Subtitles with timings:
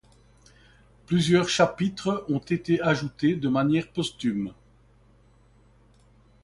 [1.05, 4.51] Plusieurs chapitres ont été ajoutés de manière posthume.